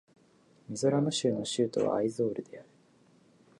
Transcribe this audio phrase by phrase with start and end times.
[0.67, 2.69] ミゾラム州の州都はアイゾールである